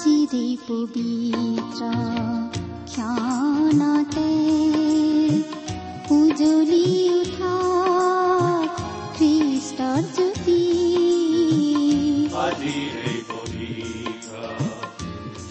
[0.00, 1.82] চিৰি পবিত্ৰ
[2.92, 4.32] ক্ষণতে
[6.16, 6.86] উজলি
[7.18, 7.56] উঠা
[9.16, 10.62] খ্ৰীষ্টৰ জ্যোতি।
[12.44, 14.32] আজিৰে পবিত্ৰ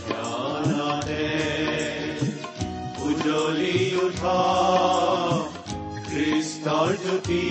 [0.08, 1.28] জ্ঞানতে
[3.08, 4.40] উজ্বলি উঠা
[6.10, 7.46] খ্ৰীষ্টৰ জ্যোতি।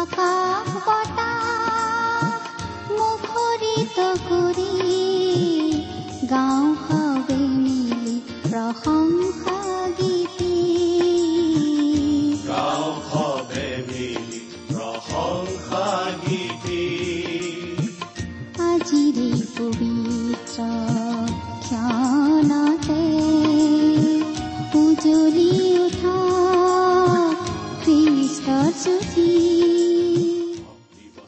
[0.00, 1.44] আকাশ বতাহ
[2.96, 3.96] মুখৰিত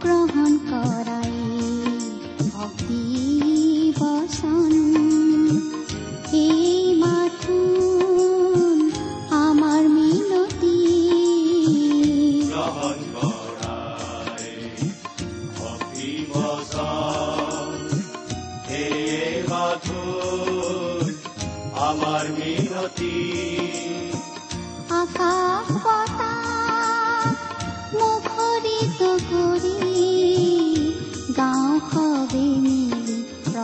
[0.00, 0.99] গ্ৰহণ কৰাই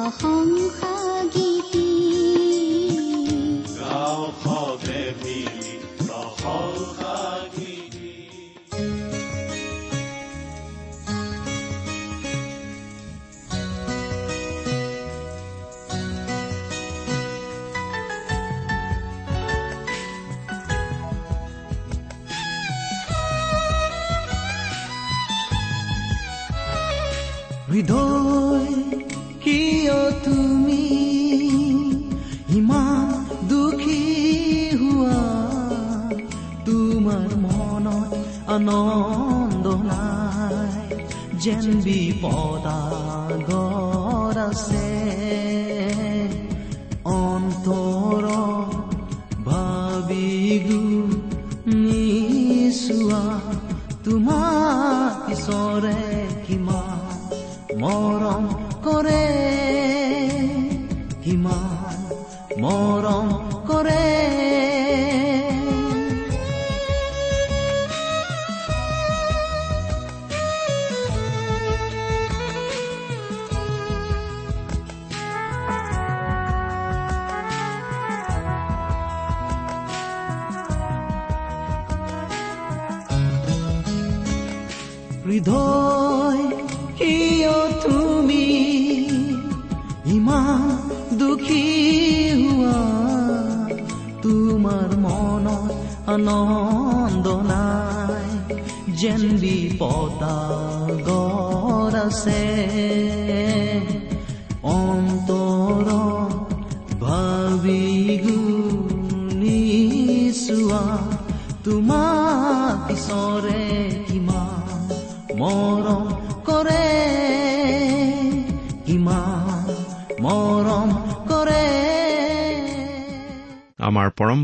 [0.09, 0.86] প্ৰশংসা গীতি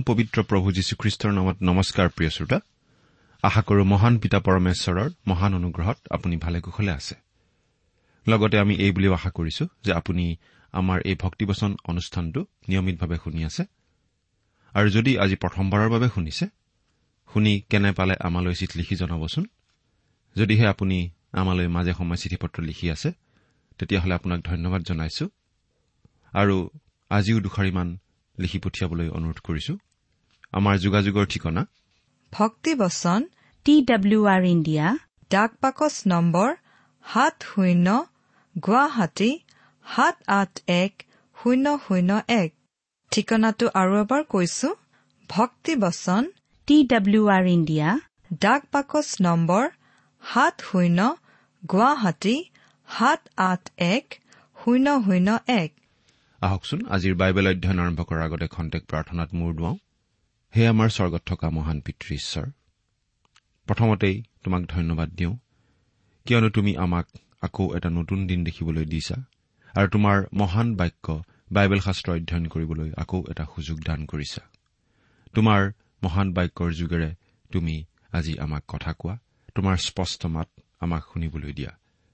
[0.08, 2.60] পবিত্ৰ প্ৰভু যীশুখ্ৰীষ্টৰ নামত নমস্কাৰ প্ৰিয় শ্ৰোতা।
[3.44, 7.16] আশা কৰো মহান পিতা পৰমেশ্বৰৰ মহান অনুগ্ৰহত আপুনি ভালে কুশলে আছে।
[8.28, 10.36] লগতে আমি এই বুলিও আশা কৰিছো যে আপুনি
[10.74, 13.64] আমাৰ এই ভক্তিবচন অনুষ্ঠানটো নিয়মিতভাৱে শুনি আছে।
[14.74, 16.46] আৰু যদি আজি প্ৰথমবাৰৰ বাবে শুনিছে
[17.34, 19.46] শুনি কেনে পালে আমালৈ চিঠি লিখি জনাবচোন।
[20.36, 20.98] যদিহে আপুনি
[21.32, 23.10] আমালৈ মাজে সময়ে চিঠি পত্ৰ লিখি আছে
[23.80, 25.26] তেতিয়াহ'লে আপোনাক ধন্যবাদ জনাইছো।
[26.34, 26.56] আৰু
[27.10, 27.88] আজিও দুষাৰিমান
[28.40, 29.74] লিখি পঠিয়াবলৈ অনুৰোধ কৰিছো।
[30.54, 31.62] আমাৰ যোগাযোগৰ ঠিকনা?
[32.32, 33.22] ভক্তিবচন
[33.66, 34.86] টি ডাব্লিউ আৰ ইণ্ডিয়া
[35.32, 36.50] ডাক পাকচ নম্বৰ
[37.06, 37.88] সাত শূন্য
[38.56, 39.32] গুৱাহাটী
[39.86, 40.94] সাত আঠ এক
[41.38, 42.50] শূন্য শূন্য এক।
[43.12, 44.70] ঠিকনাটো আৰু এবাৰ কৈছো
[45.30, 46.24] ভক্তিবচন
[46.68, 47.90] টি ডাব্লিউ আৰ ইণ্ডিয়া
[48.44, 49.64] ডাক পাকচ নম্বৰ
[50.24, 51.00] সাত শূন্য
[51.64, 52.36] গুৱাহাটী
[52.88, 54.06] সাত আঠ এক
[54.58, 55.72] শূন্য শূন্য এক।
[56.42, 59.78] আহকচোন আজিৰ বাইবেল অধ্যয়ন আৰম্ভ কৰাৰ আগতে খন্তেক প্ৰাৰ্থনাত মূৰ দুৱাওঁ।
[60.56, 62.46] হে আমাৰ স্বৰ্গত থকা মহান পিতৃ ঈশ্বৰ
[63.68, 65.38] প্ৰথমতেই তোমাক ধন্যবাদ দিওঁ
[66.26, 67.08] কিয়নো তুমি আমাক
[67.42, 69.16] আকৌ এটা নতুন দিন দেখিবলৈ দিছা
[69.78, 74.42] আৰু তোমাৰ মহান বাক্য বাইবেল শাস্ত্ৰ অধ্যয়ন কৰিবলৈ আকৌ এটা সুযোগ দান কৰিছা।
[75.34, 75.72] তোমাৰ
[76.04, 77.16] মহান বাক্যৰ যোগেৰে
[77.52, 79.18] তুমি আজি আমাক কথা কোৱা
[79.56, 80.50] তোমাৰ স্পষ্ট মাত
[80.80, 81.72] আমাক শুনিবলৈ দিয়া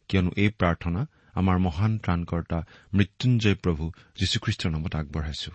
[0.09, 2.59] কিয়নো এই প্ৰাৰ্থনা আমাৰ মহান ত্ৰাণকৰ্তা
[2.93, 5.51] মৃত্যুঞ্জয় প্ৰভু যীশুখ্ৰীষ্টৰ নামত আগবঢ়াইছো।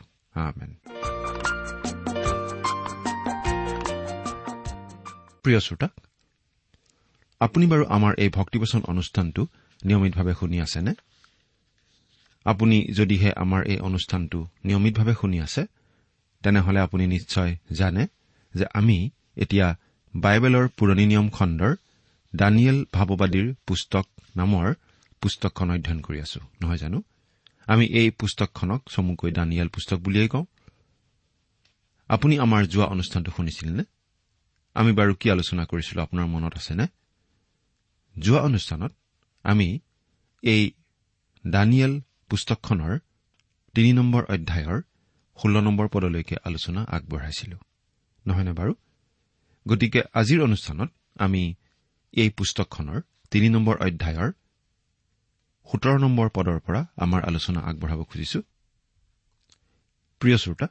[5.45, 5.89] প্ৰিয় শ্ৰোতা
[7.41, 9.43] আপুনি বাৰু আমাৰ এই ভক্তিবচন অনুষ্ঠানটো
[9.85, 10.93] নিয়মিতভাৱে শুনি আছেনে?
[12.47, 15.63] আপুনি যদিহে আমাৰ এই অনুষ্ঠানটো নিয়মিতভাৱে শুনি আছে
[16.43, 18.07] তেনেহলে আপুনি নিশ্চয় জানে
[18.55, 19.67] যে আমি এতিয়া
[20.15, 21.73] বাইবেলৰ পুৰণি নিয়ম খণ্ডৰ
[22.33, 24.07] দানিয়েল ভাৱবাদীৰ পুস্তক
[24.37, 24.67] নামৰ
[25.21, 26.99] পুস্তকখন অধ্যয়ন কৰি আছো নহয় জানো?
[27.67, 30.45] আমি এই পুস্তকখনক চমুকৈ দানিয়েল পুস্তক বুলিয়েই কওঁ।
[32.11, 33.85] আপুনি আমাৰ যোৱা অনুষ্ঠানটো শুনিছিল নে?
[34.75, 36.87] আমি বাৰু কি আলোচনা কৰিছিলো আপোনাৰ মনত আছেনে?
[38.19, 38.93] যোৱা অনুষ্ঠানত
[39.43, 39.79] আমি
[40.43, 40.71] এই
[41.47, 42.99] দানিয়েল পুস্তকখনৰ
[43.75, 44.83] তিনি নম্বৰ অধ্যায়ৰ
[45.43, 47.59] ষোল্ল নম্বৰ পদলৈকে আলোচনা আগবঢ়াইছিলো।
[48.27, 48.75] নহয়নে বাৰু?
[49.69, 51.55] গতিকে আজিৰ অনুষ্ঠানত আমি
[52.13, 53.01] এই পুস্তকখনৰ
[53.31, 54.33] তিনি নম্বৰ অধ্যায়ৰ
[55.73, 58.43] সোতৰ নম্বৰ পদৰ পৰা আমাৰ আলোচনা আগবঢ়াব খুজিছো।
[60.21, 60.67] প্ৰিয় শ্ৰোতা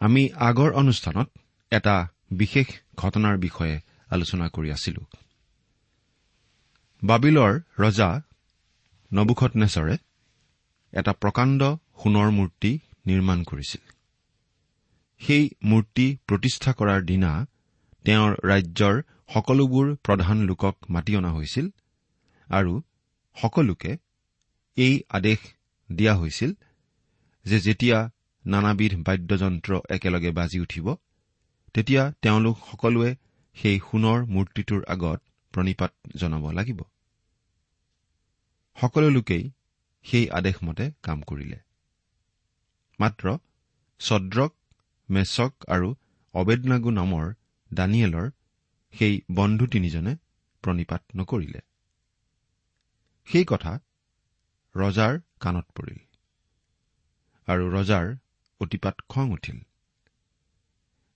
[0.00, 1.38] আমি আগৰ অনুষ্ঠানত
[1.70, 3.80] এটা বিশেষ ঘটনাৰ বিষয়ে
[4.10, 5.02] আলোচনা কৰি আছিলো।
[7.02, 8.10] বাবিলৰ ৰজা
[9.12, 9.96] নবুখত নেচৰে
[10.92, 11.60] এটা প্ৰকাণ্ড
[12.02, 13.82] সোণৰ মূৰ্তি নিৰ্মাণ কৰিছিল।
[15.20, 17.46] সেই মূৰ্তি প্ৰতিষ্ঠা কৰাৰ দিনা
[18.04, 19.02] তেওঁৰ ৰাজ্যৰ
[19.34, 21.66] সকলোবোৰ প্ৰধান লোকক মাতি অনা হৈছিল
[22.48, 22.82] আৰু
[23.36, 23.92] সকলোকে
[24.76, 25.38] এই আদেশ
[25.90, 26.52] দিয়া হৈছিল
[27.44, 27.98] যে যেতিয়া
[28.46, 30.86] নানাবিধ বাদ্যযন্ত্ৰ একেলগে বাজি উঠিব
[31.74, 33.10] তেতিয়া তেওঁলোক সকলোৱে
[33.56, 35.20] সেই সোণৰ মূৰ্তিটোৰ আগত
[35.54, 36.80] প্ৰণিপাত জনাব লাগিব।
[38.76, 39.44] সকলো লোকেই
[40.04, 41.58] সেই আদেশমতে কাম কৰিলে।
[43.00, 43.38] মাত্ৰ
[44.00, 44.52] ছদ্ৰক
[45.08, 45.88] মেচক আৰু
[46.34, 47.26] অবেদনাগু নামৰ
[47.70, 48.30] দানিয়েলৰ
[48.94, 50.16] সেই বন্ধু তিনিজনে
[50.64, 51.60] প্ৰণিপাত নকৰিলে।
[53.28, 53.72] সেই কথা
[54.74, 56.00] ৰজাৰ কাণত পৰিল
[57.48, 58.06] আৰু ৰজাৰ
[58.60, 59.58] অতিপাত খং উঠিল।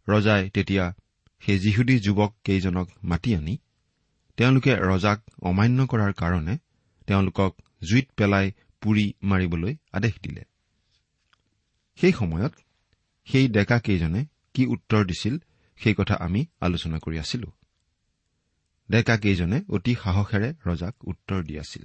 [0.08, 0.94] ৰজাই তেতিয়া
[1.40, 3.58] সেই যিহুদী যুৱক কেইজনক মাতি আনি
[4.36, 6.58] তেওঁলোকে ৰজাক অমান্য কৰাৰ কাৰণে
[7.06, 7.56] তেওঁলোকক
[7.90, 10.44] জুইত পেলাই পুৰি মাৰিবলৈ আদেশ দিলে।
[11.96, 12.54] সেই সময়ত
[13.24, 15.38] সেই ডেকা কেইজনে কি উত্তৰ দিছিল
[15.76, 17.52] সেই কথা আমি আলোচনা কৰি আছিলো।
[18.90, 21.84] ডেকা কেইজনে অতি সাহসেৰে ৰজাক উত্তৰ দি আছিল।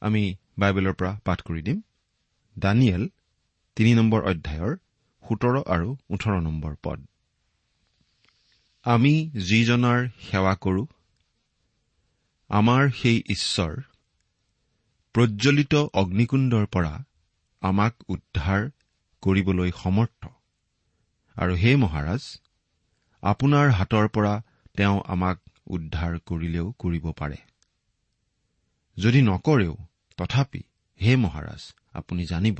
[0.00, 1.82] আমি বাইবেলৰ পৰা পাঠ কৰি দিম।
[2.58, 3.08] দানিয়েল
[3.76, 4.76] তিনি নম্বৰ অধ্যায়ৰ
[5.28, 6.98] সোতৰ আৰু ওঠৰ নম্বৰ পদ।
[8.86, 9.14] আমি
[9.46, 10.82] যিজনাৰ সেৱা কৰো
[12.50, 13.72] আমাৰ সেই ঈশ্বৰ
[15.14, 16.94] প্ৰজ্বলিত অগ্নিকুণ্ডৰ পৰা
[17.62, 18.62] আমাক উদ্ধাৰ
[19.22, 20.22] কৰিবলৈ সমৰ্থ।
[21.36, 22.22] আৰু হে মহাৰাজ
[23.22, 24.34] আপোনাৰ হাতৰ পৰা
[24.76, 27.38] তেওঁ আমাক উদ্ধাৰ কৰিলেও কৰিব পাৰে।
[28.96, 29.74] যদি নকৰেও
[30.18, 30.62] তথাপি
[31.00, 31.62] হে মহাৰাজ
[31.92, 32.58] আপুনি জানিব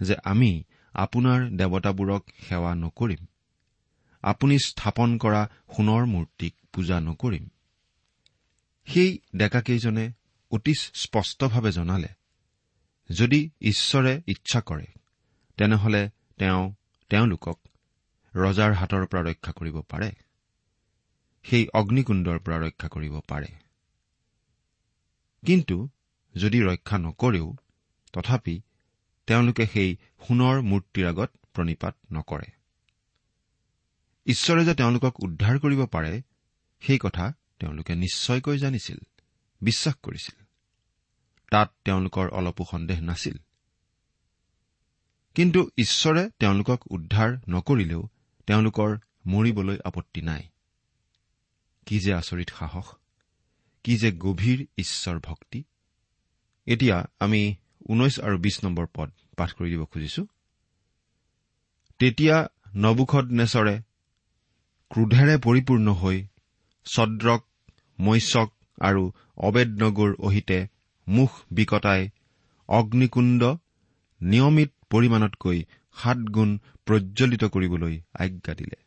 [0.00, 3.26] যে আমি আপোনাৰ দেৱতাবোৰক সেৱা নকৰিম।
[4.22, 7.48] আপুনি স্থাপন কৰা সোণৰ মূৰ্তিক পূজা নকৰিম।
[8.86, 10.12] সেই ডেকাকেইজনে
[10.50, 12.08] অতি স্পষ্টভাৱে জনালে
[13.10, 14.86] যদি ঈশ্বৰে ইচ্ছা কৰে
[15.56, 16.74] তেনেহলে তেওঁ
[17.10, 17.58] তেওঁলোকক
[18.36, 20.12] ৰজাৰ হাতৰ পৰা ৰক্ষা কৰিব পাৰে।
[21.44, 23.46] সেই অগ্নিকুণ্ডৰ পৰা ৰক্ষা কৰিব পাৰে।
[25.46, 25.88] কিন্তু
[26.34, 27.56] যদি ৰক্ষা নকৰেও
[28.12, 28.60] তথাপি
[29.26, 29.96] তেওঁলোকে সেই
[30.28, 32.50] সোণৰ মূৰ্তিৰ আগত প্ৰণিপাত নকৰে।
[34.26, 36.22] ঈশ্বৰে যে তেওঁলোকক উদ্ধাৰ কৰিব পাৰে
[36.80, 38.98] সেই কথা তেওঁলোকে নিশ্চয়কৈ জানিছিল
[39.60, 40.44] বিশ্বাস কৰিছিল।
[41.50, 43.36] তাত তেওঁলোকৰ অলপো সন্দেহ নাছিল।
[45.34, 48.08] কিন্তু ঈশ্বৰে তেওঁলোকক উদ্ধাৰ নকৰিলেও
[48.46, 50.48] তেওঁলোকৰ মৰিবলৈ আপত্তি নাই।
[51.86, 52.94] কি যে আচৰিত সাহস
[53.84, 55.64] কি যে গভীৰ ঈশ্বৰ ভক্তি।
[56.66, 57.56] এতিয়া আমি
[57.88, 60.22] ঊনৈশ আৰু বিশ নম্বৰ পদ পাঠ কৰি দিব খুজিছো।
[62.00, 62.36] তেতিয়া
[62.76, 63.74] নবুখত নেচৰে
[64.90, 66.18] ক্ৰোধেৰে পৰিপূৰ্ণ হৈ
[66.86, 67.42] ছদ্ৰক
[67.98, 68.48] মৈচক
[68.80, 69.02] আৰু
[69.48, 70.58] অবেদনগুৰ অহিতে
[71.06, 72.02] মুখ বিকটাই
[72.68, 73.42] অগ্নিকুণ্ড
[74.20, 75.58] নিয়মিত পৰিমাণতকৈ
[75.96, 76.50] সাত গুণ
[76.86, 78.78] প্ৰজ্বলিত কৰিবলৈ আজ্ঞা দিলে।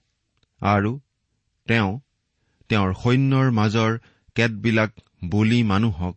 [0.61, 0.91] আৰু
[1.67, 1.91] তেওঁ
[2.69, 3.91] তেওঁৰ সৈন্যৰ মাজৰ
[4.35, 4.91] কেতবিলাক
[5.29, 6.15] বলি মানুহক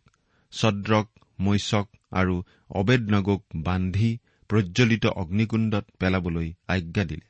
[0.52, 1.06] ছদ্ৰক
[1.38, 7.26] মৈচক আৰু অবেদ নগক বান্ধি প্ৰজ্বলিত অগ্নিকুণ্ডত পেলাবলৈ আজ্ঞা দিলে।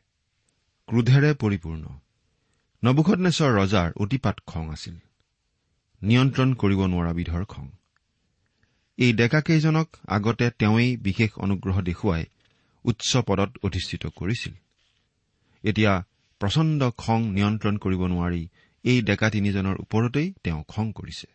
[0.88, 1.84] ক্ৰোধেৰে পৰিপূৰ্ণ।
[2.82, 4.96] নবুখনেশ্বৰ ৰজাৰ অতিপাত খং আছিল।
[6.02, 7.68] নিয়ন্ত্ৰণ কৰিব নোৱাৰা বিধৰ খং।
[8.98, 12.24] এই ডেকাকেইজনক আগতে তেওঁই বিশেষ অনুগ্ৰহ দেখুৱাই
[12.84, 14.54] উচ্চ পদত অধিষ্ঠিত কৰিছিল।
[15.64, 15.92] এতিয়া
[16.40, 18.42] প্ৰচণ্ড খং নিয়ন্ত্ৰণ কৰিব নোৱাৰি
[18.84, 21.26] এই ডেকা তিনিজনৰ ওপৰতেই তেওঁ খং কৰিছে।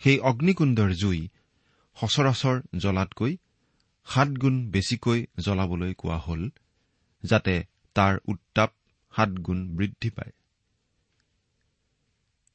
[0.00, 1.28] সেই অগ্নিকুণ্ডৰ জুই
[1.96, 3.36] সচৰাচৰ জ্বলাতকৈ
[4.06, 6.48] সাতগুণ বেছিকৈ জ্বলাবলৈ কোৱা হল
[7.24, 7.54] যাতে
[7.94, 8.70] তাৰ উত্তাপ
[9.16, 10.32] সাতগুণ বৃদ্ধি পায়।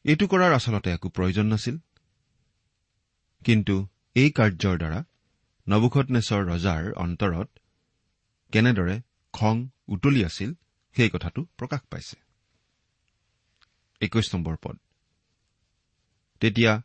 [0.06, 1.78] এইটো কৰাৰ আচলতে একো প্ৰয়োজন নাছিল।
[3.46, 3.76] কিন্তু
[4.16, 5.00] এই কাৰ্যৰ দ্বাৰা
[5.68, 7.50] নবুখনেশ্বৰ ৰজাৰ অন্তৰত
[8.52, 9.02] কেনেদৰে
[9.34, 9.56] খং
[9.88, 10.54] উতলি আছিল
[10.96, 12.18] সেই কথাটো প্ৰকাশ পাইছে।
[14.02, 14.78] একৈশ নম্বৰ পদ।
[16.42, 16.82] তেতিয়া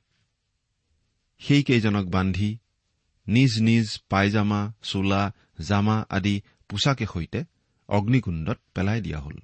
[1.38, 2.58] সেইকেইজনক বান্ধি
[3.26, 7.44] নিজ নিজ পায়জামা চোলা জামা আদি পোছাকে সৈতে
[7.88, 9.38] অগ্নিকুণ্ডত পেলাই দিয়া হল।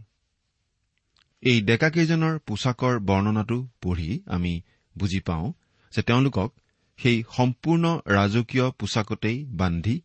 [1.42, 4.62] এই ডেকাকেইজনৰ পোছাকৰ বৰ্ণনাটো পঢ়ি আমি
[4.98, 5.52] বুজি পাওঁ
[5.92, 6.50] যে তেওঁলোকক
[6.98, 10.00] সেই সম্পূৰ্ণ ৰাজকীয় পোছাকতেই বান্ধি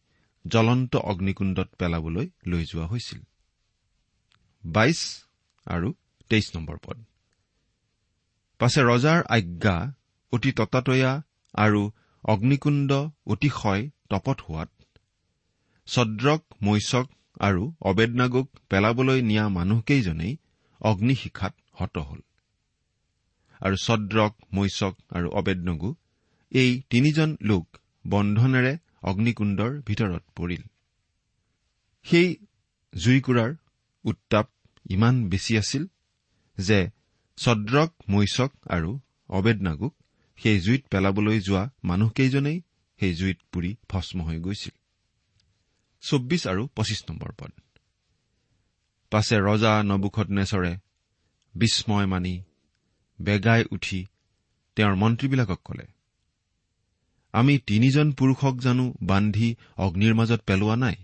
[0.48, 3.20] জ্বলন্ত অগ্নিকুণ্ডত পেলাবলৈ লৈ যোৱা হৈছিল।
[4.65, 5.24] বাইশ
[5.65, 5.94] আৰু
[6.30, 7.04] তেইছ নম্বৰ পদ।
[8.60, 9.94] পাছে ৰজাৰ আজ্ঞা
[10.32, 11.22] অতি ততাতৈয়া
[11.57, 11.81] আৰু
[12.24, 12.91] অগ্নিকুণ্ড
[13.25, 14.69] অতিশয় তপত হোৱাত।
[15.88, 17.07] ছদ্ৰক মৈচক
[17.39, 20.33] আৰু অবেদনাগক পেলাবলৈ নিয়া মানুহকেইজনেই
[20.81, 22.19] অগ্নিশিখাত হত হল।
[23.62, 25.89] আৰু ছদ্ৰক মৈচক আৰু অবেদনগু
[26.51, 27.65] এই তিনিজন লোক
[28.05, 30.63] বন্ধনেৰে অগ্নিকুণ্ডৰ ভিতৰত পৰিল।
[32.05, 32.27] সেই
[32.93, 33.51] জুইকুৰাৰ
[34.05, 34.47] উত্তাপ
[34.85, 35.83] ইমান বেছি আছিল
[36.57, 36.79] যে
[37.38, 38.91] ছদ্ৰক মৈচক আৰু
[39.29, 39.93] অবেদনাগুক
[40.38, 42.62] সেই জুইত পেলাবলৈ যোৱা মানুহকেইজনেই
[43.00, 44.75] সেই জুইত পুৰি ভস্ম হৈ গৈছিল।
[46.01, 47.51] চৌব্বিছ আৰু পঁচিছ নম্বৰ পদ।
[49.12, 50.77] পাছে ৰজা নবুখত নেচৰে
[51.56, 52.44] বিস্ময় মানি
[53.22, 54.06] বেগাই উঠি
[54.75, 55.88] তেওঁৰ মন্ত্ৰীবিলাকক কলে
[57.34, 60.96] আমি তিনিজন পুৰুষক জানো বান্ধি অগ্নিৰ মাজত পেলোৱা নাই?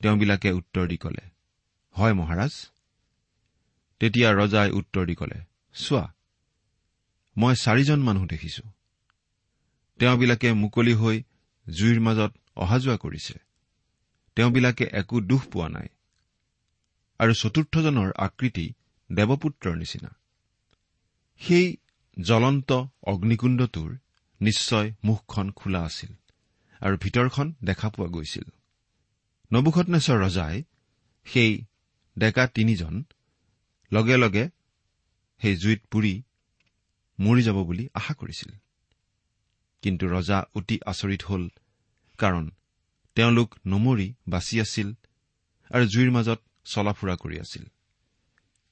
[0.00, 1.24] তেওঁবিলাকে উত্তৰ দি কলে
[1.90, 2.68] হয় মহাৰাজ।
[4.00, 5.38] তেতিয়া ৰজাই উত্তৰ দি কলে
[5.74, 6.13] চোৱা
[7.36, 8.62] মই চাৰিজন মানুহ দেখিছো।
[9.98, 11.22] তেওঁবিলাকে মুকলি হৈ
[11.68, 13.34] জুইৰ মাজত অহা যোৱা কৰিছে।
[14.36, 15.88] তেওঁবিলাকে একো দুখ পোৱা নাই।
[17.18, 18.72] আৰু চতুৰ্থজনৰ আকৃতি
[19.12, 20.16] দেৱপুত্ৰৰ নিচিনা।
[21.36, 21.76] সেই
[22.22, 22.72] জ্বলন্ত
[23.02, 23.96] অগ্নিকুণ্ডটোৰ
[24.40, 26.12] নিশ্চয় মুখখন খোলা আছিল
[26.80, 28.44] আৰু ভিতৰখন দেখা পোৱা গৈছিল।
[29.52, 30.62] নবুখনেশ্বৰ ৰজাই
[31.24, 31.64] সেই
[32.18, 33.04] ডেকা তিনিজন
[33.92, 34.48] লগে লগে
[35.38, 36.22] সেই জুইত পুৰি
[37.20, 38.52] মৰি যাব বুলি আশা কৰিছিল।
[39.82, 41.48] কিন্তু ৰজা অতি আচৰিত হল
[42.18, 42.50] কাৰণ
[43.14, 44.94] তেওঁলোক নমৰি বাচি আছিল
[45.70, 47.64] আৰু জুইৰ মাজত চলা ফুৰা কৰি আছিল।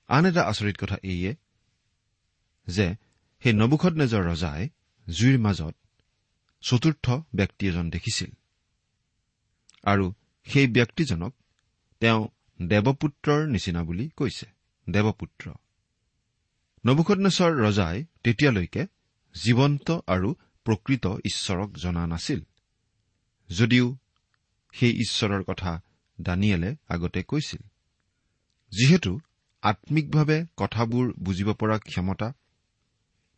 [0.08, 1.36] আন এটা আচৰিত কথা এইয়ে
[2.66, 2.94] যে
[3.42, 4.68] সেই নবুখত নেজৰ ৰজাই
[5.10, 5.76] জুইৰ মাজত
[6.60, 8.30] চতুৰ্থ ব্যক্তি এজন দেখিছিল
[9.84, 10.12] আৰু
[10.44, 11.34] সেই ব্যক্তিজনক
[12.00, 12.28] তেওঁ
[12.62, 14.46] দেৱপুত্ৰৰ নিচিনা বুলি কৈছে।
[14.90, 15.52] দেৱপুত্ৰ।
[16.86, 18.86] নবুখনেশ্বৰ ৰজাই তেতিয়ালৈকে
[19.34, 20.34] জীৱন্ত আৰু
[20.66, 22.40] প্ৰকৃত ঈশ্বৰক জনা নাছিল।
[23.50, 23.96] যদিও
[24.72, 25.80] সেই ঈশ্বৰৰ কথা
[26.20, 27.62] দানিয়েলে আগতে কৈছিল।
[28.72, 29.20] যিহেতু
[29.62, 32.32] আম্মিকভাৱে কথাবোৰ বুজিব পৰা ক্ষমতা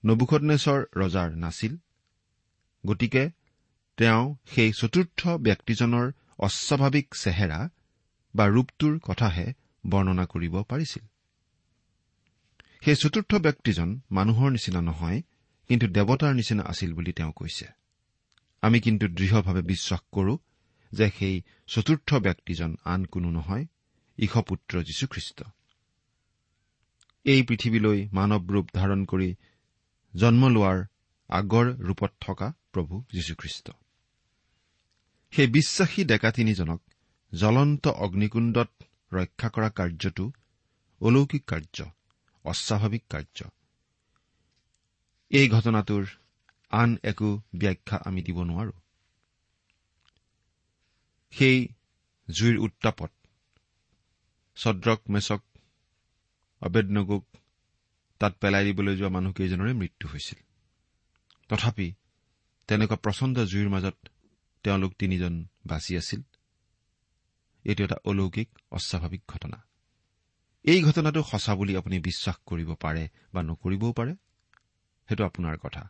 [0.04, 1.76] নবুখনেশ্বৰ ৰজাৰ নাছিল
[2.86, 3.30] গতিকে
[3.96, 7.68] তেওঁ সেই চতুৰ্থ ব্যক্তিজনৰ অস্বাভাৱিক চেহেৰা
[8.34, 9.46] বা ৰূপটোৰ কথাহে
[9.86, 11.13] বৰ্ণনা কৰিব পাৰিছিল।
[12.84, 15.22] সেই চতুৰ্থ ব্যক্তিজন মানুহৰ নিচিনা নহয়
[15.68, 17.66] কিন্তু দেৱতাৰ নিচিনা আছিল বুলি তেওঁ কৈছে।
[18.62, 20.38] আমি কিন্তু দৃঢ়ভাৱে বিশ্বাস কৰো
[20.92, 23.66] যে সেই চতুৰ্থ ব্যক্তিজন আন কোনো নহয়
[24.18, 25.42] ঈশপুত্ৰ যীশুখ্ৰীষ্ট।
[27.24, 29.34] এই পৃথিৱীলৈ মানৱ ৰূপ ধাৰণ কৰি
[30.16, 30.84] জন্ম লোৱাৰ
[31.28, 33.70] আগৰ ৰূপত থকা প্ৰভু যীশুখ্ৰীষ্ট।
[35.30, 36.82] সেই বিশ্বাসী ডেকা তিনিজনক
[37.34, 38.70] জ্বলন্ত অগ্নিকুণ্ডত
[39.12, 40.32] ৰক্ষা কৰা কাৰ্যটো
[41.00, 41.84] অলৌকিক কাৰ্য।
[42.44, 43.48] অস্বাভাৱিক কাৰ্য।
[45.30, 46.06] এই ঘটনাটোৰ
[46.70, 48.72] আন একো ব্যাখ্যা আমি দিব নোৱাৰো।
[51.32, 51.68] সেই
[52.30, 53.12] জুইৰ উত্তাপত
[54.56, 55.42] ছদ্ৰক মেচক
[56.60, 57.26] অবেদনগুক
[58.18, 60.40] তাত পেলাই দিবলৈ যোৱা মানুহকেইজনৰে মৃত্যু হৈছিল।
[61.48, 61.94] তথাপি
[62.68, 63.96] তেনেকুৱা প্ৰচণ্ড জুইৰ মাজত
[64.62, 66.22] তেওঁলোক তিনিজন বাচি আছিল।
[67.64, 69.66] এইটো এটা অলৌকিক অস্বাভাৱিক ঘটনা।
[70.64, 74.12] এই ঘটনাটো সঁচা বুলি আপুনি বিশ্বাস কৰিব পাৰে বা নকৰিবও পাৰে
[75.08, 75.82] সেইটো আপোনাৰ কথা।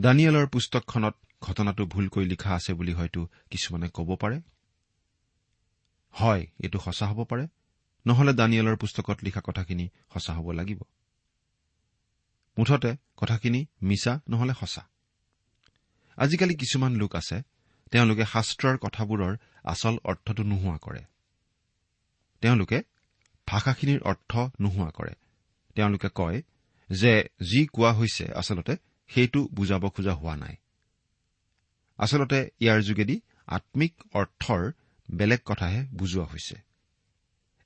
[0.00, 3.20] দানিয়েলৰ পুস্তকখনত ঘটনাটো ভুলকৈ লিখা আছে বুলি হয়তো
[3.50, 4.40] কিছুমানে ক'ব পাৰে।
[6.14, 7.48] হয় এইটো সঁচা হ'ব পাৰে।
[8.06, 10.80] নহলে দানিয়েলৰ পুস্তকত লিখা কথাখিনি সঁচা হ'ব লাগিব।
[12.58, 14.82] মুঠতে কথাখিনি মিছা নহলে সঁচা।
[16.16, 17.36] আজিকালি কিছুমান লোক আছে
[17.90, 19.32] তেওঁলোকে শাস্ত্ৰৰ কথাবোৰৰ
[19.64, 21.02] আচল অৰ্থটো নোহোৱা কৰে।
[22.42, 22.82] তেওঁলোকে
[23.48, 25.14] ভাষাখিনিৰ অৰ্থ নোহোৱা কৰে।
[25.74, 26.42] তেওঁলোকে কয়
[26.90, 28.76] যে যি কোৱা হৈছে আচলতে
[29.08, 30.56] সেইটো বুজাব খোজা হোৱা নাই।
[31.98, 34.72] আচলতে ইয়াৰ যোগেদি আম্মিক অৰ্থৰ
[35.10, 36.56] বেলেগ কথাহে বুজোৱা হৈছে।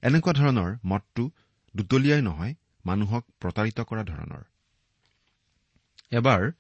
[0.03, 1.31] এনেকুৱা ধৰণৰ মতটো
[1.77, 2.55] দুতলীয়াই নহয়
[2.87, 4.45] মানুহক প্ৰতাৰিত কৰা ধৰণৰ।
[6.11, 6.53] এবাৰ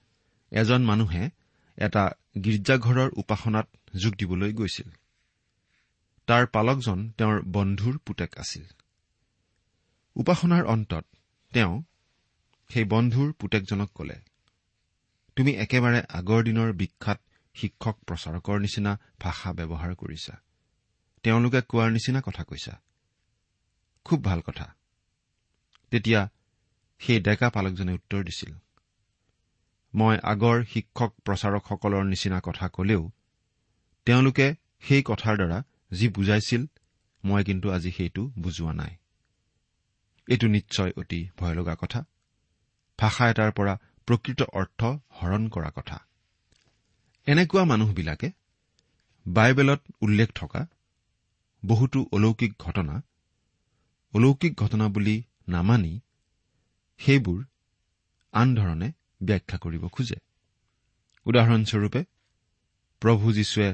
[0.50, 1.30] এজন মানুহে
[1.78, 2.10] এটা
[2.44, 4.90] গীৰ্জাঘৰৰ উপাসনাত যোগ দিবলৈ গৈছিল।
[6.26, 8.64] তাৰ পালকজন তেওঁৰ বন্ধুৰ পুতেক আছিল।
[10.16, 11.04] উপাসনাৰ অন্তত
[11.52, 11.82] তেওঁ
[12.68, 14.16] সেই বন্ধুৰ পুতেকজনক কলে
[15.36, 17.18] তুমি একেবাৰে আগৰ দিনৰ বিখ্যাত
[17.54, 20.34] শিক্ষক প্ৰচাৰকৰ নিচিনা ভাষা ব্যৱহাৰ কৰিছা।
[21.22, 22.80] তেওঁলোকে কোৱাৰ নিচিনা কথা কৈছা।
[24.04, 24.74] খুব ভাল কথা।
[25.90, 26.28] তেতিয়া
[26.98, 28.54] সেই ডেকা পালকজনে উত্তৰ দিছিল
[29.94, 33.10] মই আগৰ শিক্ষক প্ৰচাৰকসকলৰ নিচিনা কথা কলেও
[34.06, 35.62] তেওঁলোকে সেই কথাৰ দ্বাৰা
[35.92, 36.66] যি বুজাইছিল
[37.24, 38.96] মই কিন্তু আজি সেইটো বুজোৱা নাই।
[40.30, 42.00] এইটো নিশ্চয় অতি ভয় লগা কথা।
[42.98, 43.74] ভাষা এটাৰ পৰা
[44.06, 45.96] প্ৰকৃত অৰ্থ হৰণ কৰা কথা।
[47.26, 48.28] এনেকুৱা মানুহবিলাকে
[49.26, 50.66] বাইবেলত উল্লেখ থকা
[51.62, 53.02] বহুতো অলৌকিক ঘটনা
[54.14, 55.16] অলৌকিক ঘটনা বুলি
[55.48, 56.00] নামানি
[57.00, 57.44] সেইবোৰ
[58.32, 58.88] আন ধৰণে
[59.22, 60.18] ব্যাখ্যা কৰিব খোজে।
[61.26, 62.04] উদাহৰণস্বৰূপে
[63.02, 63.68] প্ৰভু যীশুৱে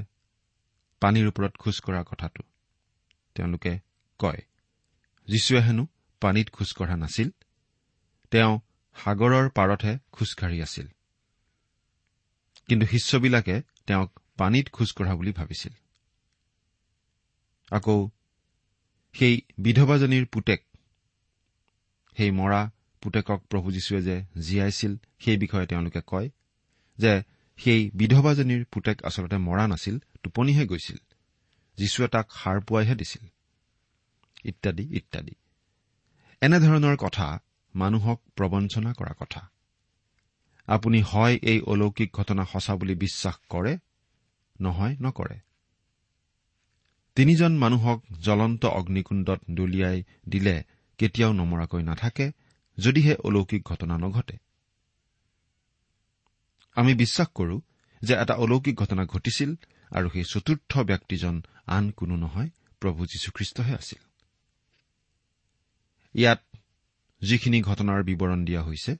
[1.02, 2.42] পানীৰ ওপৰত খোজ কঢ়া কথাটো।
[3.34, 3.72] তেওঁলোকে
[4.20, 4.42] কয়
[5.28, 5.84] যীশুৱে হেনো
[6.26, 7.30] পানীত খোজ কঢ়া নাছিল।
[8.30, 8.60] তেওঁ
[9.04, 10.86] সাগৰৰ পাৰতহে খোজকাঢ়ি আছিল।
[12.68, 15.72] কিন্তু শিষ্যবিলাকে তেওঁক পানীত খোজ কঢ়া বুলি ভাবিছিল।
[17.70, 18.10] আকৌ
[19.12, 20.66] সেই বিধৱাজনীৰ পুতেক
[22.16, 26.30] সেই মৰা পুতেকক প্ৰভু যীশুৱে যে জীয়াইছিল সেই বিষয়ে তেওঁলোকে কয়
[26.98, 27.22] যে
[27.56, 30.96] সেই বিধৱাজনীৰ পুতেক আচলতে মৰা নাছিল টোপনিহে গৈছিল।
[31.76, 33.26] যীশুৱে তাক সাৰ পোৱাইহে দিছিল।
[34.44, 35.34] ইত্যাদি ইত্যাদি।
[36.42, 37.38] এনেধৰণৰ কথা
[37.74, 39.50] মানুহক প্ৰবঞ্চনা কৰা কথা।
[40.66, 43.78] আপুনি হয় এই অলৌকিক ঘটনা সঁচা বুলি বিশ্বাস কৰে
[44.60, 45.40] নহয় নকৰে।
[47.14, 50.64] তিনিজন মানুহক জ্বলন্ত অগ্নিকুণ্ডত দলিয়াই দিলে
[50.98, 52.32] কেতিয়াও নমৰাকৈ নাথাকে
[52.78, 54.36] যদিহে অলৌকিক ঘটনা নঘটে।
[56.74, 57.60] আমি বিশ্বাস কৰো
[58.02, 59.54] যে এটা অলৌকিক ঘটনা ঘটিছিল
[59.90, 64.05] আৰু সেই চতুৰ্থ ব্যক্তিজন আন কোনো নহয় প্ৰভু যীশুখ্ৰীষ্টহে আছিল।
[66.16, 66.56] ইয়াত
[67.20, 68.96] যিখিনি ঘটনাৰ বিৱৰণ দিয়া হৈছে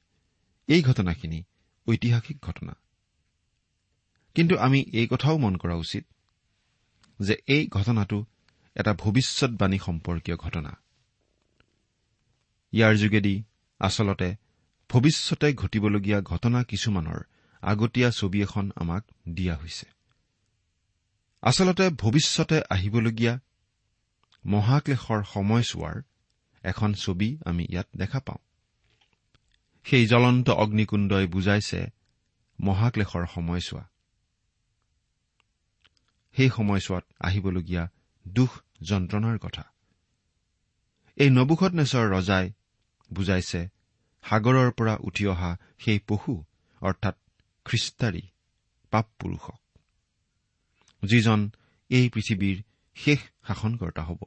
[0.69, 1.45] এই ঘটনাখিনি
[1.87, 2.77] ঐতিহাসিক ঘটনা।
[4.35, 6.05] কিন্তু আমি এই কথাও মন কৰা উচিত
[7.21, 8.25] যে এই ঘটনাটো
[8.75, 10.77] এটা ভৱিষ্যৎবাণী সম্পৰ্কীয় ঘটনা।
[12.73, 13.43] ইয়াৰ যোগেদি
[13.79, 14.37] আচলতে
[14.91, 17.21] ভৱিষ্যতে ঘটিবলগীয়া ঘটনা কিছুমানৰ
[17.61, 19.87] আগতীয়া ছবি এখন আমাক দিয়া হৈছে।
[21.43, 23.41] আচলতে ভৱিষ্যতে আহিবলগীয়া
[24.47, 26.03] মহাক্লেশৰ সময়ছোৱাৰ
[26.67, 28.43] এখন ছবি আমি ইয়াত দেখা পাওঁ।
[29.87, 31.81] সেই জ্বলন্ত অগ্নিকুণ্ডই বুজাইছে
[32.59, 33.85] মহাক্লেশৰ সময়ছোৱা।
[36.37, 37.85] সেই সময়ছোৱাত আহিবলগীয়া
[38.29, 38.51] দুখ
[38.83, 39.65] যন্ত্ৰণাৰ কথা।
[41.17, 42.47] এই নবুখত নেচৰ ৰজাই
[43.11, 43.61] বুজাইছে
[44.25, 46.35] সাগৰৰ পৰা উঠি অহা সেই পশু
[46.81, 47.17] অৰ্থাৎ
[47.67, 48.25] খ্ৰীষ্টাৰী
[48.93, 49.61] পাপ পুৰুষক
[51.03, 51.41] যিজন
[51.91, 52.59] এই পৃথিৱীৰ
[52.97, 54.21] শেষ শাসনকৰ্তা হ'ব।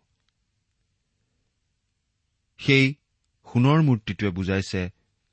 [2.60, 2.96] সেই
[3.48, 4.82] সোণৰ মূৰ্তিটোৱে বুজাইছে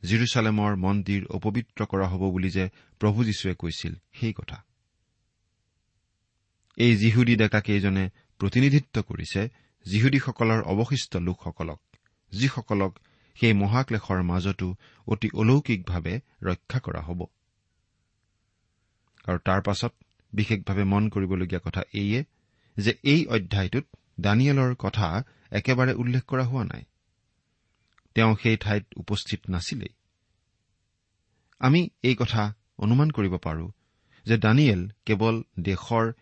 [0.03, 2.65] জিৰচালেমৰ মন্দিৰ অপবিত্ৰ কৰা হ'ব বুলি যে
[3.01, 4.65] প্ৰভু যীশুৱে কৈছিল সেই কথা।
[6.77, 8.11] এই যিহুদী ডেকাকেইজনে
[8.41, 9.49] প্ৰতিনিধিত্ব কৰিছে
[9.87, 11.81] যিহুদীসকলৰ অৱশিষ্ট লোকসকলক
[12.33, 12.93] যিসকলক
[13.37, 14.69] সেই মহাক্লেশৰ মাজতো
[15.07, 17.21] অতি অলৌকিকভাৱে ৰক্ষা কৰা হ'ব।
[19.25, 19.93] আৰু তাৰ পাছত
[20.33, 22.25] বিশেষভাৱে মন কৰিবলগীয়া কথা এইয়ে
[22.77, 23.87] যে এই অধ্যায়টোত
[24.21, 26.85] দানিয়েলৰ কথা একেবাৰে উল্লেখ কৰা হোৱা নাই।
[28.17, 29.95] তেওঁ সেই ঠাইত উপস্থিত নাছিলেই।
[31.59, 33.67] আমি এই কথা অনুমান কৰিব পাৰো
[34.27, 36.13] যে দানিয়েল কেৱল দেশৰ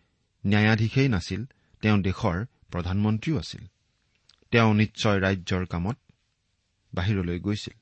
[0.46, 1.44] ন্যায়াধীশেই নাছিল
[1.82, 3.66] তেওঁ দেশৰ প্ৰধানমন্ত্ৰীও আছিল।
[4.50, 5.98] তেওঁ নিশ্চয় ৰাজ্যৰ কামত
[6.94, 7.76] বাহিৰলৈ গৈছিল।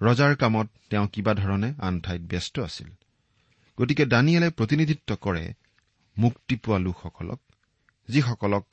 [0.00, 2.88] ৰজাৰ কামত তেওঁ কিবা ধৰণে আন ঠাইত ব্যস্ত আছিল।
[3.78, 5.44] গতিকে দানিয়েলে প্ৰতিনিধিত্ব কৰে
[6.18, 7.40] মুক্তি পোৱা লোকসকলক
[8.08, 8.64] যিসকলক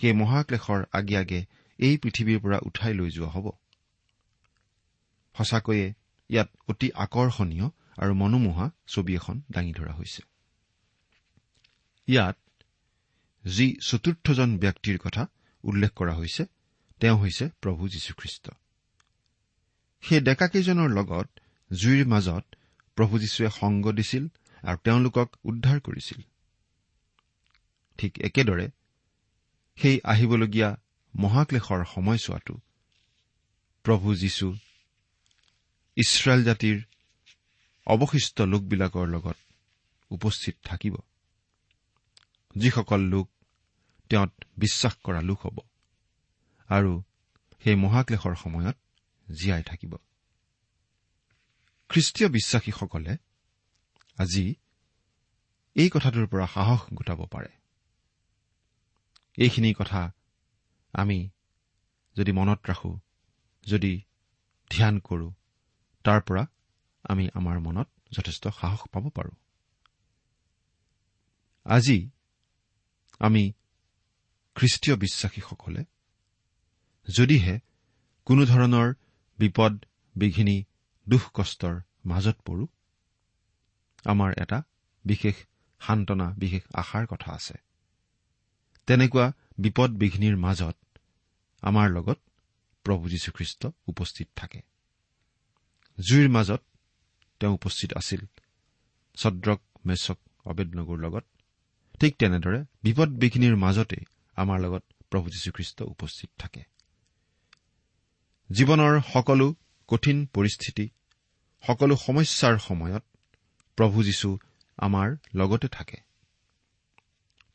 [0.00, 1.40] সেই মহাক্লেশৰ আগে আগে
[1.78, 3.50] এই পৃথিৱীৰ পৰা উঠাই লৈ যোৱা হ'ব।
[5.34, 5.94] সঁচাকৈয়ে
[6.28, 10.22] ইয়াত অতি আকৰ্ষণীয় আৰু মনোমোহা ছবি এখন দাঙি ধৰা হৈছে।
[12.06, 12.36] ইয়াত
[13.46, 15.26] যি চতুৰ্থজন ব্যক্তিৰ কথা
[15.64, 16.46] উল্লেখ কৰা হৈছে
[17.00, 18.50] তেওঁ হৈছে প্ৰভু যীশুখ্ৰীষ্ট।
[20.00, 21.28] সেই ডেকাকেইজনৰ লগত
[21.72, 22.44] জুইৰ মাজত
[22.96, 24.28] প্ৰভু যীশুৱে সংগ দিছিল
[24.62, 26.20] আৰু তেওঁলোকক উদ্ধাৰ কৰিছিল।
[27.98, 28.70] ঠিক একেদৰে
[29.76, 30.80] সেই আহিবলগীয়া
[31.16, 32.58] মহাক্লেশৰ সময়ছোৱাটো
[33.82, 34.56] প্ৰভু যীশু
[35.98, 36.76] ইছৰাইল জাতিৰ
[37.86, 39.38] অৱশিষ্ট লোকবিলাকৰ লগত
[40.10, 40.94] উপস্থিত থাকিব।
[42.56, 43.26] যিসকল লোক
[44.10, 45.58] তেওঁত বিশ্বাস কৰা লোক হ'ব
[46.70, 46.92] আৰু
[47.64, 48.76] সেই মহাক্লেশৰ সময়ত
[49.26, 49.92] জীয়াই থাকিব।
[51.90, 53.12] খ্ৰীষ্টীয় বিশ্বাসীসকলে
[54.18, 54.54] আজি
[55.76, 57.50] এই কথাটোৰ পৰা সাহস গোটাব পাৰে।
[59.38, 60.12] এইখিনি কথা
[60.92, 61.18] আমি
[62.16, 62.98] যদি মনত ৰাখো
[63.66, 63.92] যদি
[64.70, 65.28] ধ্যান কৰো
[66.08, 66.42] তাৰ পৰা
[67.04, 69.36] আমি আমাৰ মনত যথেষ্ট সাহস পাব পাৰোঁ।
[71.64, 72.10] আজি
[73.20, 73.52] আমি
[74.54, 75.84] খ্ৰীষ্টীয় বিশ্বাসীসকলে
[77.08, 77.58] যদিহে
[78.24, 78.94] কোনো ধৰণৰ
[79.38, 79.84] বিপদ
[80.16, 80.64] বিঘিনি
[81.08, 82.66] দুখ কষ্টৰ মাজত পৰো
[84.04, 84.62] আমাৰ এটা
[85.04, 85.34] বিশেষ
[85.80, 87.54] সান্তনা বিশেষ আশাৰ কথা আছে।
[88.86, 90.76] তেনেকুৱা বিপদ বিঘিনিৰ মাজত
[91.62, 92.18] আমাৰ লগত
[92.84, 94.60] প্ৰভু যীশুখ্ৰীষ্ট উপস্থিত থাকে।
[96.00, 96.62] জুইৰ মাজত
[97.40, 98.20] তেওঁ উপস্থিত আছিল।
[99.16, 101.24] ছদ্ৰক মেচক অবেদনগুৰ লগত।
[102.00, 103.96] ঠিক তেনেদৰে বিপদ বিঘিনিৰ মাজতে
[104.36, 106.62] আমাৰ লগত প্ৰভু যীশুখ্ৰীষ্ট উপস্থিত থাকে।
[108.52, 109.54] জীৱনৰ সকলো
[109.88, 110.88] কঠিন পৰিস্থিতি
[111.66, 113.04] সকলো সমস্যাৰ সময়ত
[113.76, 114.38] প্ৰভু যীশু
[114.76, 115.96] আমাৰ লগতে থাকে।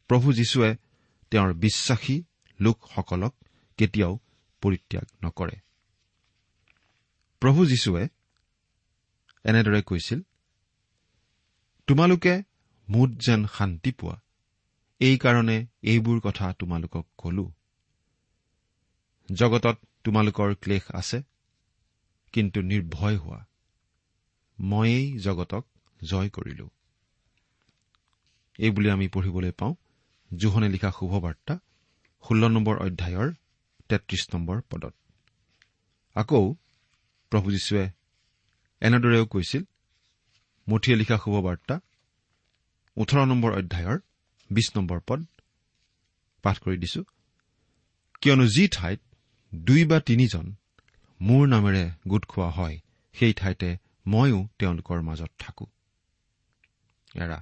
[0.08, 0.76] প্ৰভু যীশুৱে
[1.32, 2.24] তেওঁৰ বিশ্বাসী
[2.60, 3.36] লোকসকলক
[3.78, 4.20] কেতিয়াও
[4.62, 5.58] পৰিত্যাগ নকৰে।
[7.40, 8.08] প্ৰভু যীশুৱে
[9.44, 10.22] এনেদৰে কৈছিল
[11.88, 12.44] তোমালোকে
[12.90, 14.22] মুঠ যেন শান্তি পোৱা।
[15.00, 17.52] এইকাৰণে এইবোৰ কথা তোমালোকক কলো।
[19.34, 21.22] জগতত তোমালোকৰ ক্লেশ আছে
[22.34, 23.46] কিন্তু নিৰ্ভয় হোৱা।
[24.60, 25.66] ময়েই জগতক
[26.04, 26.70] জয় কৰিলো।
[28.58, 29.76] এইবুলি আমি পঢ়িবলৈ পাওঁ
[30.38, 31.60] জোহনে লিখা শুভবাৰ্তা
[32.28, 33.34] ষোল্ল নম্বৰ অধ্যায়ৰ
[33.90, 34.94] তেত্ৰিশ নম্বৰ পদত।
[36.14, 36.56] আকৌ
[37.30, 37.90] প্ৰভু যীশুৱে
[38.84, 39.64] এনেদৰেও কৈছিল
[40.68, 41.76] মঠিয়ে লিখা শুভবাৰ্তা
[42.98, 43.98] ওঠৰ নম্বৰ অধ্যায়ৰ
[44.50, 45.22] বিশ নম্বৰ পদ
[46.44, 47.02] পাঠ কৰি দিছো।
[48.22, 49.00] কিয়নো যি ঠাইত
[49.52, 50.46] দুই বা তিনিজন
[51.20, 52.78] মোৰ নামেৰে গোট খোৱা হয়
[53.16, 53.70] সেই ঠাইতে
[54.08, 55.66] ময়ো তেওঁলোকৰ মাজত থাকো।
[57.16, 57.40] এৰা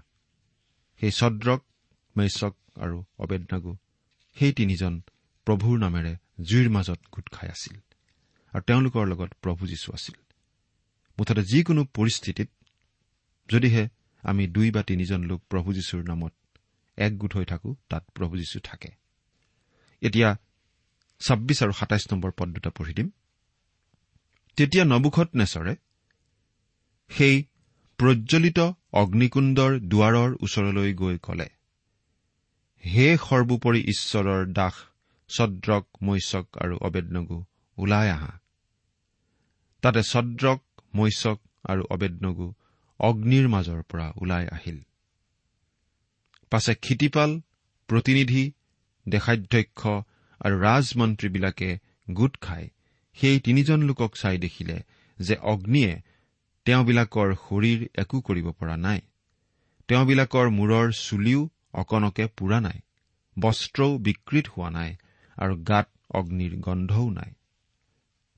[1.02, 1.62] সেই ছদ্ৰক
[2.16, 3.74] মেচক আৰু অবেদনাগু
[4.38, 4.94] সেই তিনিজন
[5.48, 7.76] প্ৰভুৰ নামেৰে জুইৰ মাজত গোট খাই আছিল
[8.54, 10.16] আৰু তেওঁলোকৰ লগত প্ৰভু যীশু আছিল।
[11.22, 12.50] মুঠতে যিকোনো পৰিস্থিতিত
[13.50, 13.90] যদিহে
[14.22, 16.34] আমি দুই বা তিনিজন লোক প্ৰভু যীশুৰ নামত
[16.98, 18.90] একগোট হৈ থাকো তাত প্ৰভু যীশু থাকে।
[20.02, 20.38] এতিয়া
[21.22, 23.10] ছাব্বিছ আৰু সাতাইছ নম্বৰ পদ দুটা পঢ়ি দিম।
[24.56, 25.76] তেতিয়া নবুখত নেচৰে
[27.10, 27.46] সেই
[27.98, 28.60] প্ৰজ্বলিত
[28.94, 31.50] অগ্নিকুণ্ডৰ দুৱাৰৰ ওচৰলৈ গৈ কলে
[32.86, 34.74] হে সৰ্বোপৰি ঈশ্বৰৰ দাস
[35.30, 37.46] ছদ্ৰক মৈচক আৰু অবেদনগু
[37.78, 38.40] ওলাই আহা।
[39.82, 40.60] তাতে ছদ্ৰক
[40.94, 42.48] মৈচক আৰু অবেদনগু
[43.00, 44.80] অগ্নিৰ মাজৰ পৰা ওলাই আহিল।
[46.52, 47.42] পাছে ক্ষিতিপাল
[47.90, 48.44] প্ৰতিনিধি
[49.10, 49.82] দেশাধ্যক্ষ
[50.42, 51.70] আৰু ৰাজমন্ত্ৰীবিলাকে
[52.14, 52.70] গোট খাই
[53.18, 54.78] সেই তিনিজন লোকক চাই দেখিলে
[55.20, 56.02] যে অগ্নিয়ে
[56.66, 59.02] তেওঁবিলাকৰ শৰীৰ একো কৰিব পৰা নাই।
[59.88, 62.80] তেওঁবিলাকৰ মূৰৰ চুলিও অকণকে পোৰা নাই
[63.40, 64.92] বস্ত্ৰও বিকৃত হোৱা নাই
[65.38, 67.32] আৰু গাত অগ্নিৰ গন্ধও নাই।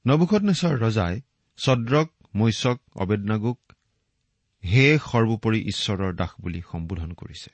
[0.06, 1.22] নবুখনেশ্বৰ ৰজাই
[1.58, 3.60] ছদ্ৰক মৈচক অবেদনাগুক
[4.66, 7.50] হে সৰ্বোপৰি ঈশ্বৰৰ দাস বুলি সম্বোধন কৰিছে।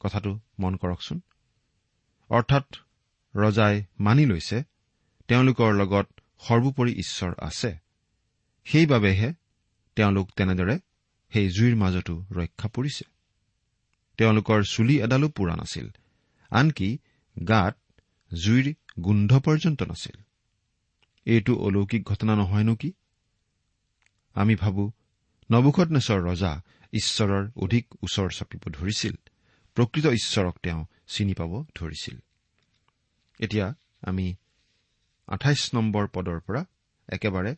[0.00, 1.20] কথাটো মন কৰকচোন।
[2.28, 2.76] অৰ্থাৎ
[3.36, 4.62] ৰজাই মানি লৈছে
[5.28, 6.06] তেওঁলোকৰ লগত
[6.38, 7.76] সৰ্বোপৰি ঈশ্বৰ আছে।
[8.64, 9.32] সেইবাবেহে
[9.96, 10.78] তেওঁলোক তেনেদৰে
[11.32, 13.04] সেই জুইৰ মাজতো ৰক্ষা পৰিছে।
[14.16, 15.88] তেওঁলোকৰ চুলি এডালো পোৰা নাছিল
[16.50, 16.98] আনকি
[17.48, 17.76] গাত
[18.44, 20.16] জুইৰ গোন্ধ পৰ্যন্ত নাছিল।
[21.24, 22.92] এইটো অলৌকিক ঘটনা নহয়নো কি?
[24.40, 24.84] আমি ভাবো
[25.50, 26.52] নবুখনেশ্বৰ ৰজা
[26.92, 29.14] ঈশ্বৰৰ অধিক ওচৰ চাপিব ধৰিছিল।
[29.76, 32.16] প্ৰকৃত ঈশ্বৰক তেওঁ চিনি পাব ধৰিছিল।
[33.40, 33.66] এতিয়া
[34.02, 34.26] আমি
[35.26, 36.62] আঠাইছ নম্বৰ পদৰ পৰা
[37.08, 37.52] একেবাৰে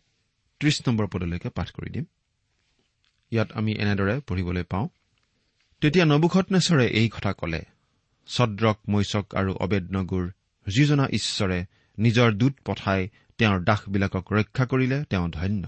[0.60, 2.04] ত্ৰিশ নম্বৰ পদলৈকে পাঠ কৰি দিম।
[3.30, 4.88] ইয়াত আমি এনেদৰে পঢ়িবলৈ পাওঁ
[5.80, 7.62] তেতিয়া নবুখনেশ্বৰে এই কথা কলে
[8.26, 10.24] ছদ্ৰক মৈচক আৰু অবেদনগুৰ
[10.66, 11.58] যিজনা ঈশ্বৰে
[11.98, 15.64] নিজৰ দূত পঠাই তেওঁৰ দাসবিলাকক ৰক্ষা কৰিলে তেওঁ ধন্য।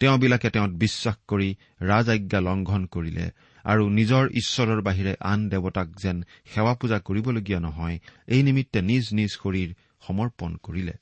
[0.00, 1.48] তেওঁবিলাকে তেওঁত বিশ্বাস কৰি
[1.82, 3.24] ৰাজ আজ্ঞা লংঘন কৰিলে
[3.64, 6.16] আৰু নিজৰ ঈশ্বৰৰ বাহিৰে আন দেৱতাক যেন
[6.52, 7.96] সেৱা পূজা কৰিবলগীয়া নহয়
[8.28, 9.70] এই নিমিত্তে নিজ নিজ শৰীৰ
[10.06, 10.94] সমৰ্পণ কৰিলে।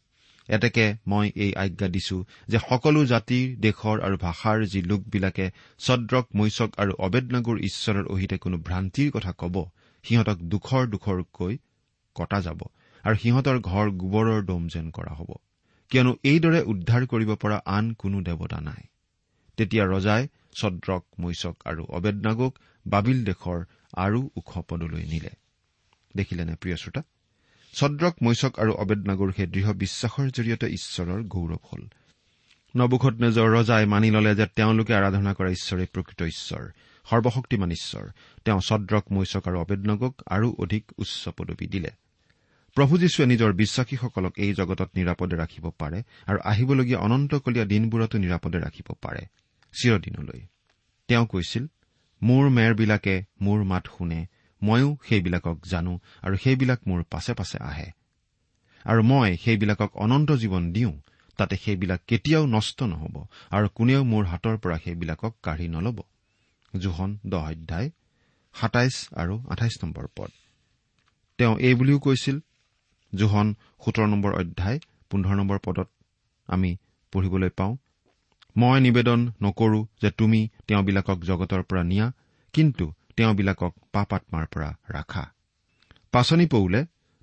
[0.48, 2.16] এতেকে মই এই আজ্ঞা দিছো
[2.48, 5.46] যে সকলো জাতিৰ দেশৰ আৰু ভাষাৰ যি লোকবিলাকে
[5.80, 9.56] ছদ্ৰক মৈচক আৰু অবেদনাগুৰ ঈশ্বৰৰ অহিতে কোনো ভ্ৰান্তিৰ কথা কব
[10.04, 11.54] সিহঁতক দুখৰ দুখৰকৈ
[12.16, 12.60] কটা যাব
[13.04, 15.30] আৰু সিহঁতৰ ঘৰ গোবৰৰ দম যেন কৰা হ'ব।
[15.90, 18.82] কিয়নো এইদৰে উদ্ধাৰ কৰিব পৰা আন কোনো দেৱতা নাই।
[19.56, 20.28] তেতিয়া ৰজাই
[20.60, 25.30] ছদ্ৰক মৈচক আৰু অবেদনাগক বাবিল দেশৰ আৰু ওখ পদলৈ নিলে।
[26.16, 27.02] দেখিলেনে প্ৰিয় শ্ৰোতা?
[27.74, 31.88] ছদ্ৰক মৈচক আৰু অবেদনাগৰ সেই দৃঢ় বিশ্বাসৰ জৰিয়তে ঈশ্বৰৰ গৌৰৱ হল।
[32.76, 36.70] নবুখত নেজৰ ৰজাই মানি ললে যে তেওঁলোকে আৰাধনা কৰা ঈশ্বৰে প্ৰকৃত ঈশ্বৰ
[37.10, 38.10] সৰ্বশক্তিমান ঈশ্বৰ।
[38.44, 41.90] তেওঁ ছদ্ৰক মৈচক আৰু অবেদনগক আৰু অধিক উচ্চ পদবী দিলে।
[42.76, 48.88] প্ৰভু যীশুৱে নিজৰ বিশ্বাসীসকলক এই জগতত নিৰাপদে ৰাখিব পাৰে আৰু আহিবলগীয়া অনন্তকলীয়া দিনবোৰতো নিৰাপদে ৰাখিব
[49.02, 49.22] পাৰে।
[49.74, 50.40] চিৰদিনলৈ।
[51.08, 51.66] তেওঁ কৈছিল
[52.22, 54.26] মোৰ মেৰবিলাকে মোৰ মাত শুনে
[54.62, 57.88] ময়ো সেইবিলাকক জানো আৰু সেইবিলাক মোৰ পাছে পাছে আহে।
[58.84, 60.94] আৰু মই সেইবিলাকক অনন্ত জীৱন দিওঁ
[61.36, 63.16] তাতে সেইবিলাক কেতিয়াও নষ্ট নহব
[63.50, 66.02] আৰু কোনেও মোৰ হাতৰ পৰা সেইবিলাকক কাঢ়ি নলব।
[66.78, 67.90] জোহন দহ অধ্যায়
[68.54, 70.30] সাতাইছ আৰু আঠাইছ নম্বৰ পদ।
[71.38, 72.40] তেওঁ এই বুলিও কৈছিল
[73.16, 74.78] জোহন সোতৰ নম্বৰ অধ্যায়
[75.10, 75.88] পোন্ধৰ নম্বৰ পদত
[76.48, 76.70] আমি
[77.12, 77.74] পঢ়িবলৈ পাওঁ
[78.56, 82.06] মই নিবেদন নকৰো যে তুমি তেওঁবিলাকক জগতৰ পৰা নিয়া
[82.54, 82.84] কিন্তু
[83.16, 85.24] তেওঁবিলাকক পাপ আত্মাৰ পৰা ৰাখা।
[86.12, 86.80] পাচনি পৌলে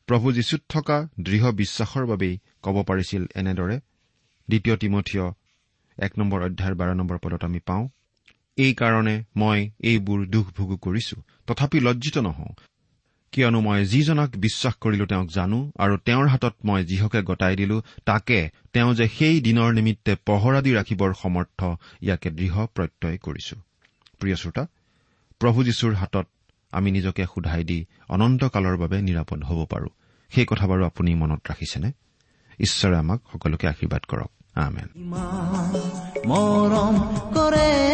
[0.08, 3.77] প্ৰভু যীশুত থকা দৃঢ় বিশ্বাসৰ বাবেই ক'ব পাৰিছিল এনেদৰে।
[4.49, 5.25] দ্বিতীয় তিমঠীয়
[5.97, 7.84] এক নম্বৰ অধ্যায়ৰ বাৰ নম্বৰ পদত আমি পাওঁ
[8.58, 11.15] এইকাৰণে মই এইবোৰ দুখ ভোগো কৰিছো
[11.47, 12.53] তথাপি লজ্জিত নহওঁ।
[13.34, 18.50] কিয়নো মই যিজনক বিশ্বাস কৰিলো তেওঁক জানো আৰু তেওঁৰ হাতত মই যিহকে গতাই দিলো তাকে
[18.74, 21.63] তেওঁ যে সেই দিনৰ নিমিত্তে পহৰা দি ৰাখিবৰ সমৰ্থ
[22.02, 23.56] ইয়াকে দৃঢ় প্ৰত্যয় কৰিছো।
[24.19, 24.67] প্ৰিয় শ্ৰোতা
[25.39, 26.28] প্ৰভু যীশুৰ হাতত
[26.72, 29.88] আমি নিজকে সোধাই দি অনন্তকালৰ বাবে নিৰাপদ হ'ব পাৰো।
[30.30, 31.91] সেই কথা বাৰু আপুনি মনত ৰাখিছেনে?
[32.60, 34.88] ঈশ্বৰে আমাক সকলোকে আশীৰ্বাদ কৰক। আমেন।
[36.26, 36.96] মৰম
[37.34, 37.93] কৰে।